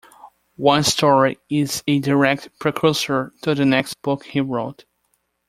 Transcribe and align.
One 0.55 0.81
story 0.83 1.37
is 1.47 1.83
a 1.85 1.99
direct 1.99 2.49
precursor 2.57 3.33
to 3.43 3.53
the 3.53 3.65
next 3.65 4.01
book 4.01 4.23
he 4.25 4.41
wrote. 4.41 4.85